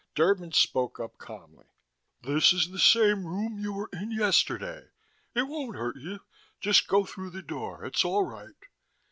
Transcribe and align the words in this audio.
Derban 0.15 0.51
spoke 0.51 0.99
up 0.99 1.19
calmly: 1.19 1.67
"This 2.23 2.53
is 2.53 2.71
the 2.71 2.79
same 2.79 3.23
room 3.27 3.59
you 3.59 3.71
were 3.71 3.89
in 3.93 4.09
yesterday. 4.09 4.87
It 5.35 5.43
won't 5.43 5.75
hurt 5.75 5.97
you. 5.97 6.21
Just 6.59 6.87
go 6.87 7.05
through 7.05 7.29
the 7.29 7.43
door. 7.43 7.85
It's 7.85 8.03
all 8.03 8.25
right." 8.25 8.55